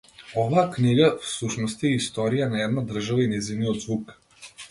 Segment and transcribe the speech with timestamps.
[0.43, 4.17] Оваа книга, всушност, е историја на една држава и нејзиниот звук.